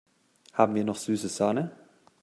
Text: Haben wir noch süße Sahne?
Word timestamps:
Haben 0.53 0.73
wir 0.73 0.83
noch 0.83 0.95
süße 0.95 1.27
Sahne? 1.29 1.75